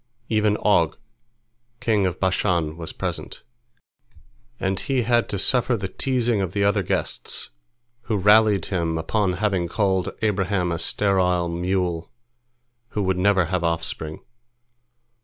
[0.29, 0.97] Even Og
[1.79, 3.43] king of Bashan was present,
[4.59, 7.51] and he had to suffer the teasing of the other guests,
[8.05, 12.09] who rallied him upon having called Abraham a sterile mule,
[12.97, 14.21] who would never have offspring.